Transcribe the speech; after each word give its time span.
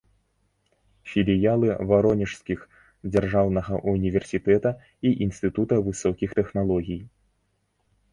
Філіялы 1.09 1.67
варонежскіх 1.91 2.59
дзяржаўнага 3.11 3.73
ўніверсітэта 3.97 4.69
і 5.11 5.13
інстытута 5.27 5.75
высокіх 5.89 6.29
тэхналогій. 6.41 6.99